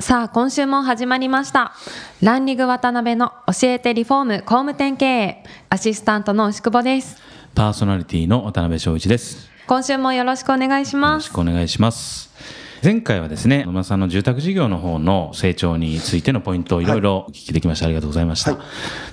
[0.00, 1.74] さあ今週も始まりました
[2.22, 7.20] ランリング渡辺の教えてリフォーム工務店経営アシスタントの牛久保です
[7.54, 9.50] パーソナリティの渡辺翔一です。
[9.66, 12.30] 今週もよろしくお願いしよますろしくお願いします。
[12.82, 17.84] 前回はですね、野村さんの住宅事業の方の成長についてのポイントをいろいろお聞きできました。
[17.84, 18.56] ありがとうございました。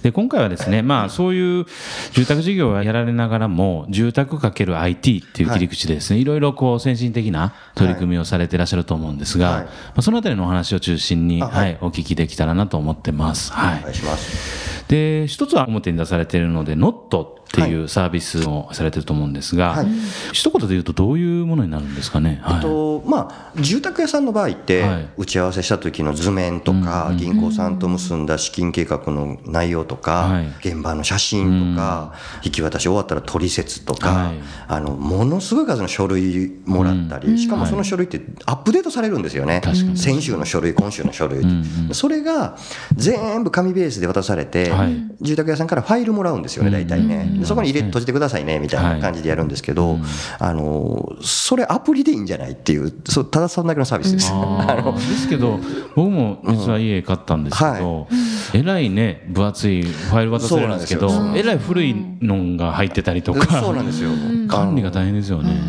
[0.03, 1.65] で、今回はですね、まあそういう
[2.13, 13.51] 住宅事業をやられながらも、住宅かける IT っていう切り口でですね、いろいろこう先進的な取り組みをされてらっしゃると思うんですが、はいまあ、そのあたりのお話を中心に、あはいはい、お聞きできたらなと思ってます。
[13.51, 14.87] はいお願いします。
[14.87, 19.87] で一つは表に出されているので、ノットっていうサービスをされてると思うんですが、はい。
[20.33, 22.39] 一言で言うと、どういうものになるんですかね？
[22.43, 25.09] はいえっとまあ、住宅屋さんの場合って、はい。
[25.17, 30.47] 打ち合わせした時の図面とか、銀行さんと結んだ資金計画の内容とか、はい。
[30.59, 34.35] 現場の写真とか、引き渡し終わったら取説とか、はい。
[34.67, 39.61] あのものすごい数の書類もらったり、しかもその書類ってアップデートされるんですよね、
[39.95, 41.45] 先週の書類、今週の書類
[41.93, 42.57] それが
[42.95, 44.95] 全部紙ベースで渡されて、はい。
[45.21, 47.39] 住宅屋さんからファイルもらうんですよね、大体ね。
[47.47, 49.97] でそこに入れ閉じてくださいねみたいな感じでやるんですけど、
[50.39, 54.31] あのそれアプリでいいんじゃないっていう、そうただそんだけのサービスです。
[55.09, 55.59] ですけど、
[55.95, 58.07] 僕も実は家買ったんですけど、
[58.53, 64.09] えらいね、分厚いファイル渡されるんですけどえらい古いのが入ってたりとか、そうなんですよ。
[64.47, 65.59] 管理が大変ですよね。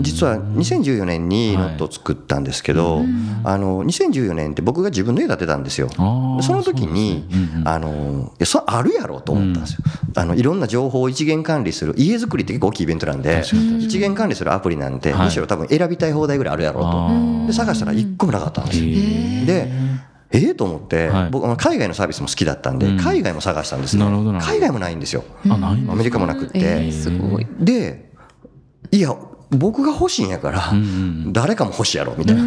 [0.00, 3.02] 実は2014年にノットを作ったんですけど、
[3.44, 5.88] あの2014年って僕が自分の家建てたんですよ。
[5.90, 7.24] その時に、
[7.64, 9.78] あのいやそれあるやろと思ったんですよ、
[10.16, 13.42] あのいろんな情報を一元管理する家づくりって結構大きいイベントなんで
[13.80, 15.24] 一元管理するアプリなんて、はい。
[15.28, 18.84] むしろ多分選びたい放題ぐらいあるやろあうとで探したら一個もなかったんですよ、
[19.46, 19.70] で
[20.30, 21.30] ええと思って、はい。
[21.30, 22.96] 僕海外のサービスも好きだったんで、うん。
[22.98, 24.04] 海外も探したんですね。
[24.04, 24.52] なるほどなるほど。
[24.52, 25.24] 海外もないんですよ。
[25.48, 27.46] あ、ないんアメリカもなくって、えーすごい。
[27.58, 28.12] で
[28.90, 29.14] いや
[29.50, 32.42] 僕が欲しいんやから、ん誰かも欲しいやろみたいな、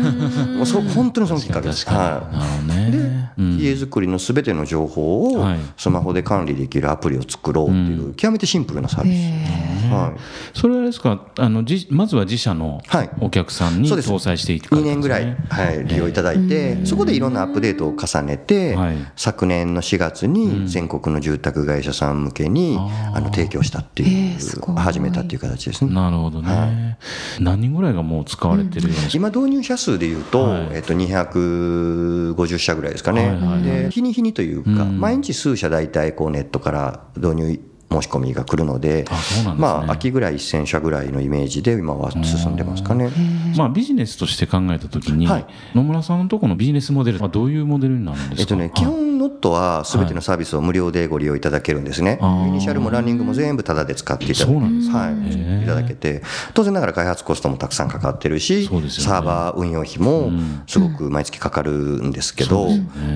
[0.57, 1.87] もうそ本当にそのきっかけです。
[1.87, 2.29] は
[2.67, 3.00] なるほど
[3.37, 3.43] ね。
[3.45, 3.59] いうん。
[3.59, 5.59] 家づくりのすべての情報をはい。
[5.77, 10.19] スマホで管理できるアプリを作ろうっていう極めてシンプルなサービス、はい、
[10.57, 13.09] それはですか、あのじまずは自社のはい。
[13.19, 18.95] お客さんに搭載していって2年ぐらい、はい、利用いただいて、そこでいろんなアップデートを重ねて、はい。
[19.15, 22.77] 昨年の4月に全国の住宅会社さん向けに、
[23.13, 25.93] あの提供したっていう、えー始めたっていう形ですね。
[25.93, 26.97] なるほどね。
[27.39, 30.67] 何人ぐらいがもう使われてるような今導入者数でいうと、はい。
[30.73, 33.63] えっと、250社ぐらいですかね、はいはいはい。
[33.63, 34.99] で日に日にというか、うん。
[34.99, 37.59] 毎日数社大体こうネットから導入
[37.91, 39.53] 申し込みが来るので、あですね。
[39.57, 43.09] まあ、秋ぐらい1000社ぐらいのイメージで今は進んでますかね。
[43.57, 45.45] まあビジネスとして考えたときに、はい。
[45.75, 48.41] 野村さんのところのビジネスモデルはどういうモデルになるんですか？
[48.41, 52.17] えっとね、基本ノットはすべてのサービスを無料でご利用いただけるんですね。
[52.21, 52.47] あー。
[52.47, 56.23] イニシャルもランニングも全部タダで使っていただはい、いただけて、
[56.53, 58.89] 当然ながら開発コストもたくさんかかってるし、ね。
[58.89, 60.31] サーバー運用費も
[60.65, 62.67] すごく毎月かかるんですけど、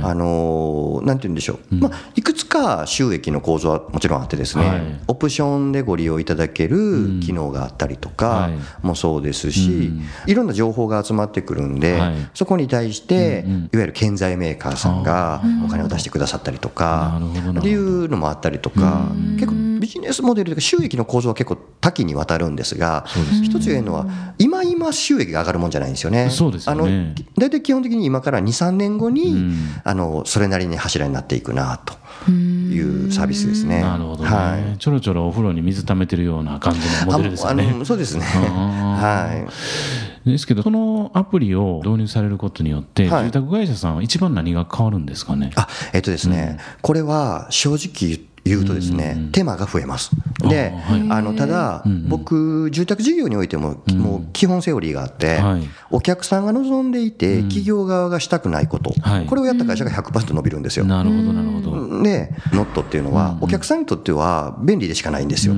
[0.03, 4.81] あのーなんて言うんでしょう、まあ、いくつか収益の構造はもちろんあってですね、はい。
[5.07, 8.85] オプションでご利用いただける機能があったりとかはい。
[8.85, 9.91] もそうですし、
[10.27, 12.15] いろんな情報が集まってくるんで、はい。
[12.33, 17.19] そこに対して、いわゆる建材メーカーさんがお金を出してくださったりとか
[17.59, 19.07] っていうのもあったりとか、
[19.39, 23.05] 結構ビジネスモデルというか収益の構造は結構多岐にわたるんですが、
[23.43, 26.29] 一つ言えるのは、今今収益が上がるもんじゃないんですよね。
[26.29, 29.53] そうですよねあの大体基本的に今から2、3年後に、ん
[29.83, 33.81] あのそれなりに柱になっていくなというサービスですね。
[33.81, 37.73] なるほどね、はいちょろちょろお風呂に水溜めてるような感じのモデルですね。
[37.73, 38.25] のそうですね。
[38.25, 40.29] あはい。
[40.29, 45.51] ですけど、そのアプリを導入されることによって、はい住宅会社さんは一番何が変わるんですかね？
[45.55, 50.11] あえっとですね、これは正直言うとですね、手間が増えます。
[50.49, 50.73] で、
[51.09, 55.63] あのただ、僕、住宅事業においても、もう基本セオリーがあって、はい。
[55.91, 59.25] お客さんが望んでいて、企業側がしたくないこと、はい。
[59.25, 60.85] これをやった会社が100%伸びるんですよ。
[60.85, 62.03] なるほど、なるほど。
[62.03, 65.53] で、ノットっていうのは、お客さんにとっては便利でしかないんですよ。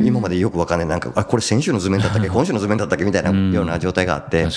[0.00, 4.48] 今までよくわかんない、なんか、あこれ先週の図面だったっけ、 今週の図面だったっけみたいなような状態があって。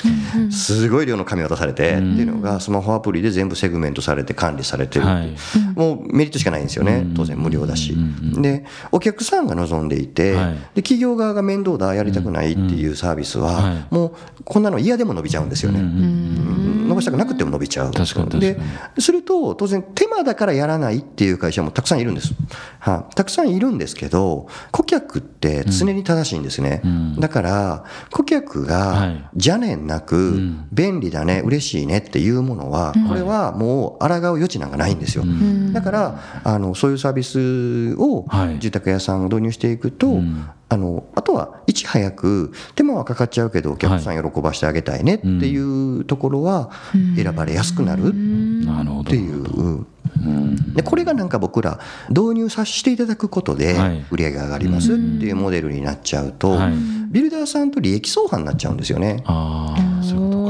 [0.50, 5.16] すごい量の紙渡されてっていうのが、スマホアプリで全部セグメントされて管理されてるっていう。
[5.16, 5.36] はい。
[5.76, 7.96] もうメリットしかないんですよね、当然無料だし。
[8.38, 10.54] で、お客さんが望んでいて、はい。
[10.76, 13.86] で企業側が面倒だ、やりたくないっていうサービスは、はい。
[13.94, 15.80] もうこんなの嫌でも伸びちゃうんですよね。
[17.02, 17.92] したくなくても伸びちゃう。
[17.92, 18.60] 確かにで
[19.00, 22.34] すると、当然、手間だからやらないっていう会社もたくさんいるんです。
[22.80, 26.82] はい、たくさんいるんですけど、顧客って常に正しいんですね。
[26.84, 27.20] うん。
[27.20, 29.24] だから、顧客はがい。
[29.34, 30.68] 邪念なく、ん。
[30.72, 35.24] 便利だね、嬉しいねっていうものは、これはもう抗う余地なんかないんですよ。
[35.74, 38.60] だからあの、そういうサービスをはい。
[38.60, 46.72] 住宅屋さんが導入していくと、んあのあとはいち早く、手間はかかっちゃうけど、お客さん喜ばしてあげたいねっていうところは、
[47.18, 48.12] 選ばれやすくなるっ
[49.04, 49.86] ていう。
[50.74, 51.80] でこれがなんか僕ら
[52.10, 54.06] 導入させていただくことではい。
[54.12, 56.74] 売り上げが上がりますっていうモデルになっちゃうとはい。
[57.10, 59.24] ビルダーさんと利益相反になっちゃうんですよね。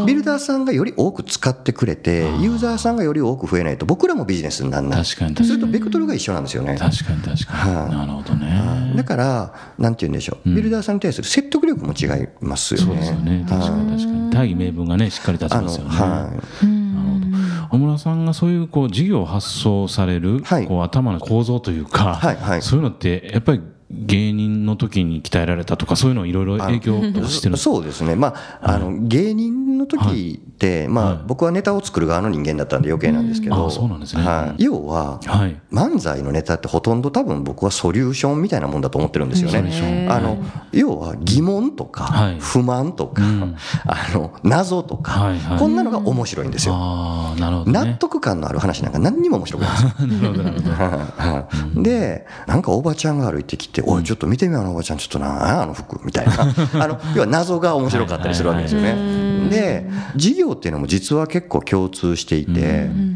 [0.05, 5.03] ビルダーさんがより多く使ってくれてユーザーさんがより多く増えないと僕らもビジネスにならない。
[5.03, 5.35] 確かに。
[5.35, 6.77] 確かにするとベクトルが一緒なんですよね。
[6.77, 7.91] 確かに確かに、はい。
[7.91, 8.93] なるほどね。
[8.95, 12.85] だから、なんて言うんでしょう、ビルダーさんに対する説得力も違いますよね。
[12.85, 13.45] そうですよね。
[13.47, 14.29] 確かに確かに。
[14.31, 17.67] 大義名分がねしっかり立ちあのますよね、はい。
[17.69, 20.67] 小村さんがそういうこう事業を発想される、はい。
[20.67, 22.61] こう頭の構造というか、はいはい。
[22.61, 23.61] そういうのってやっぱり
[23.93, 30.41] 芸人の時に鍛えられたとかそういうのいろいろ影響とかしてるそうですね、まあ、あの芸人の時
[30.89, 34.23] まあ、僕はネタを作る側の人間だったんで余計なんですけど、あそうなんですね。
[34.23, 35.59] はい、要は、はい。
[35.71, 40.05] 漫才のネタってほとんど多分僕はソリューションみたいなもんだと思ってるんですよね。
[40.05, 40.11] ン。
[40.11, 40.37] あの
[40.71, 42.37] 要は疑問とかはい。
[42.39, 43.55] 不満とか、うん。
[43.85, 46.75] あの謎とか、こんなのが面白いんですよ。
[47.37, 47.97] 納ね。
[47.99, 50.71] 得感のある話なんか何にも面白くないんですよ。
[52.47, 56.33] なんかおばちゃんが歩いてきて、おい、ちょっと見てみような、おばちゃん、ちょっとな、あの服みたいな、
[56.83, 59.49] あの要は謎が面白かったりするわけですよね。
[59.49, 62.55] で、事業っていうのも実は結構共通していて、う
[62.89, 63.10] ん、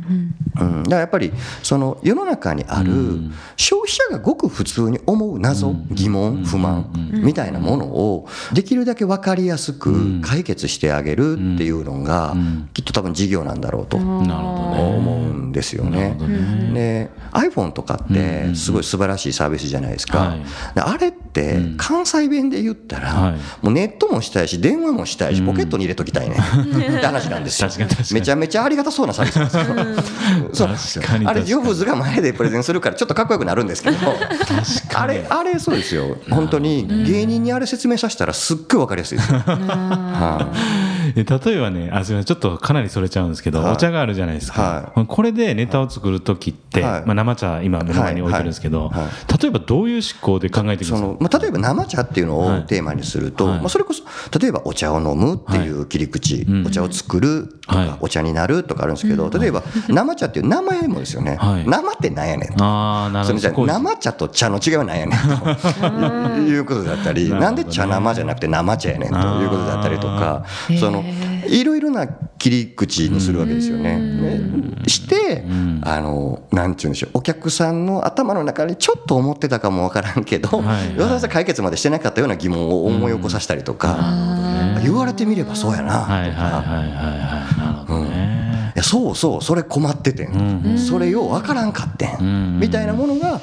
[0.56, 1.32] だからやっぱり
[1.64, 2.92] その世の中にある
[3.58, 12.36] 消費者がごく普通に思う謎、疑問、不満みたいなものをできるだけ分かりやすく解決してあげるっていうのが
[12.74, 14.96] きっと多分事業なんだろうとなるほどね。
[14.96, 16.18] 思うんですよね。
[16.74, 20.20] で iPhone とかってすごい素晴らしいサービスじゃないですか。
[20.20, 20.44] はい。
[20.76, 23.34] であれって関西弁で言ったら、はい。
[23.62, 26.36] もうネットもしたいし電話もしたいしポケットに入れときたいね。
[26.38, 27.70] って話なんですよ。
[28.14, 30.45] めちゃめちゃありがたそうなサービスなんですよ。
[30.54, 30.70] そう。
[31.26, 33.98] あれジョブズが前でプレゼンするからちょっとかっこよくなるんですけど。
[34.96, 36.18] あれあれそうですよ。
[36.30, 39.40] 本当に芸人にあれ説明させたらすっごいわかりやすいですよ。
[39.40, 40.52] は
[41.14, 41.24] 例
[41.58, 43.74] えばねあすみませんちょっとかなりそれちゃうんですけど、はい。
[43.74, 47.06] お茶があるじゃないですか、これでネタを作る時って、はい。
[47.06, 49.00] まあ、生茶今目の前に置いてるんですけど、はい。
[49.02, 49.42] はい。
[49.42, 50.98] 例えばどういう思考で考えていくんですか？
[50.98, 52.60] そのまあ、例えば生茶っていうのはい。
[52.60, 53.60] をテーマにすると、はい。
[53.60, 54.04] まあ、それこそ
[54.40, 56.68] 例えばお茶を飲むっていう切り口、うん。
[56.68, 57.98] お茶を作るとか、はい。
[58.02, 61.68] お茶になるとかあるんですけど、例えば生茶っていう名前もですよね、はい。
[61.68, 62.64] 生ってなんやねんと。
[62.64, 63.74] ああなるほど。
[63.74, 66.42] 生茶と茶の違いは何やねんと。
[66.46, 70.44] いうことだったり、なんで茶生じゃなくて生茶やねんということだったりとか、
[70.80, 70.95] その
[71.48, 73.98] いろいろな切り口にするわけですよね。
[73.98, 75.44] ねして、
[75.82, 80.98] あのなんて言うんでしょう、お客さんの頭の中にちょっと思ってたかもわからんけど、はい。
[80.98, 83.98] わざわざ解決までしてなかったような疑問を思い起こさせたりとか、
[84.84, 86.64] 言われてみればそうやなとか。
[88.84, 93.42] そうそうそれ困っててん、それよう分からんかってん、んみたいなものが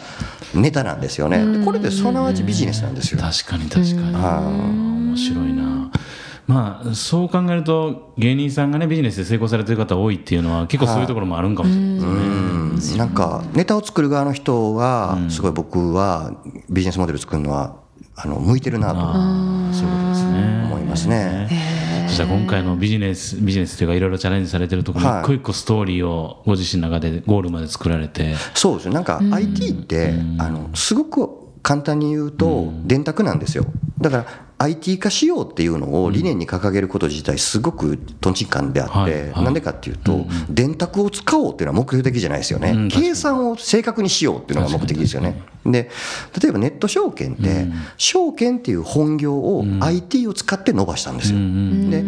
[0.54, 5.51] ネタなんですよね、でこれでそのうちビジネスなんですよ、確かに確かに、は面白いな
[6.46, 12.12] まあそう考えると芸人さんがねビジネスで成功されてる方多いっていうのは結構そういうところもあるんかもしれないですね、
[12.92, 12.98] うん。
[12.98, 16.34] なんかネタを作る側の人はすごい僕は
[16.68, 17.76] ビジネスモデル作るのは
[18.16, 19.00] あの向いてるなと
[19.74, 20.62] そういうことですね。
[20.64, 21.48] 思いますね。
[22.08, 28.34] そしたら今回のビジネスビジネスというかいろいろチャレンジされてるところ一個一個ストーリーをご自身の中でゴールまで作られて。
[28.54, 31.30] そうですねなんか IT ってあのすごく
[31.62, 33.64] 簡単に言うと電卓なんですよ。
[34.00, 34.26] だから
[34.62, 45.42] IT 化しようっていうのを理念に掲げること自体すごくとんちんかんであって、なんでかっていうと、電卓を使おうっていうのは目的じゃないですよね、うん計算を正確にしようっていうのが目的ですよね。
[45.64, 45.88] で
[46.40, 47.66] 例えばネット証券って、
[47.96, 52.04] 証券っていう本業を IT を使って伸ばしたんですよ、で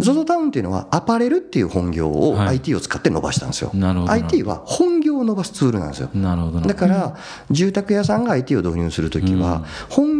[0.00, 2.60] ZOZO タウンっていうのはアパレルっていう本業をはい。
[2.60, 3.72] IT を使って伸ばしたんですよ、
[4.08, 6.10] IT は本業を伸ばすツールなんですよ。
[6.14, 7.16] だから、
[7.50, 10.19] 住宅屋さんが IT を導入するときは、本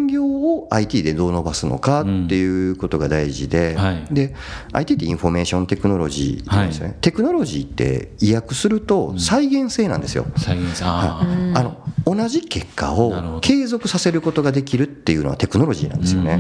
[0.71, 4.07] IT でどう伸ばすのかっていうことが大事で、はい。
[4.11, 4.35] で
[4.73, 10.27] IT って Information Technology って言うんですよね、テクノロジーって意訳すると再現性なんですよ。
[10.37, 10.85] 再現性。
[10.85, 11.21] あ
[11.55, 13.41] ああの同じ結果をど。
[13.41, 16.39] 継続させることができるっていうのはテクノロジーなんですよね。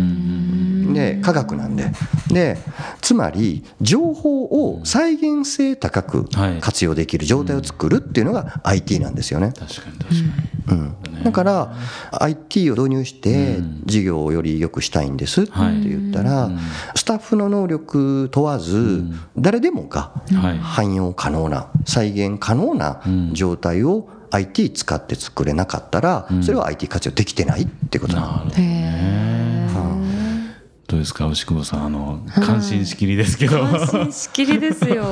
[0.94, 1.92] で科学なんで。
[2.28, 2.58] で
[3.00, 6.60] つまり情報を再現性高くはい。
[6.60, 9.52] 活用できる状態を作るっていうのが IT なんですよね。
[9.58, 11.24] 確かに確かに、うん。
[11.24, 11.74] だから
[12.12, 13.82] IT を導入してうん。
[13.84, 16.58] 事業をより良くしたいんですって言ったら、うん。
[16.94, 19.04] スタッフの能力問わず
[19.36, 20.58] 誰でもがはい。
[20.58, 29.09] 汎用可能な再現可能な状態を IT 使って作れなかったらそれは IT 活用できてないってことなのなるほどね
[30.90, 31.26] どうですか？
[31.28, 35.04] 牛久保さんあの感心しきりですけど、安心しきりですよ。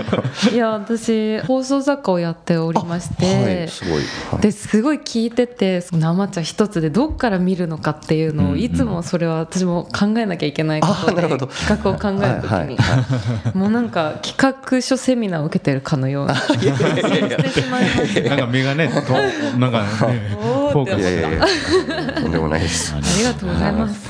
[0.50, 4.02] いや私放送作家をやっておりましはてい、すごい。
[4.32, 4.40] はい。
[4.40, 8.54] ですごい聞いてて生茶一つでどっから見るのかっていうのうんうん。
[8.54, 11.46] をいつもそれは私も考えなきゃいけないことであなるほど。
[11.48, 12.52] 企画を考えるとき
[13.52, 16.34] にもうなんか企画書セミナーを受けてるかのような。
[16.40, 18.28] してしまいました。
[18.30, 19.86] なんか目がねとなんかね
[20.72, 22.94] フォーカスいやいやいや、とんでもないです。
[22.94, 24.08] ありがとうございます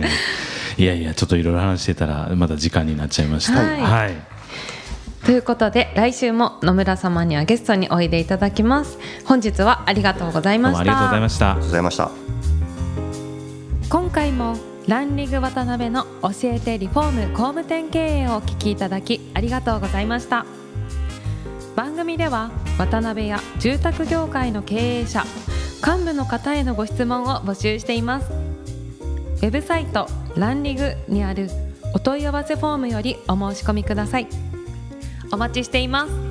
[0.00, 0.10] ね。
[0.76, 3.60] いやいやちょっといろいろ話してたらまだ時間になっちゃいました。
[3.60, 3.80] はい。
[3.80, 4.14] はい。
[5.24, 8.98] ということで来週も野村様にはゲストにおいでいただきます。
[9.24, 10.84] 本日はありがとうございました。
[10.84, 11.50] どうもありがとうございました。
[11.50, 12.10] ありがとうございました。
[13.88, 20.46] 今回もランリング渡辺の教えてリフォーム工務店経営をお聞きいただきありがとうございました。
[21.76, 25.24] 番組では渡辺や住宅業界の経営者
[25.86, 28.39] 幹部の方へのご質問を募集しています
[29.40, 30.06] ウェブサイト
[30.36, 31.48] ランリグにある
[31.94, 34.28] お問い合わせフォームよりお申し込みください。
[35.32, 36.29] お待ちしています。